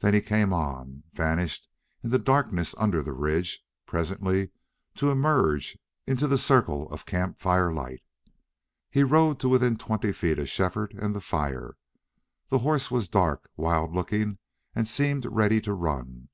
[0.00, 1.68] Then he came on, vanished
[2.02, 4.50] in the darkness under the ridge, presently
[4.96, 8.02] to emerge into the circle of camp fire light.
[8.90, 11.76] He rode to within twenty feet of Shefford and the fire.
[12.48, 14.38] The horse was dark, wild looking,
[14.74, 16.30] and seemed ready to run.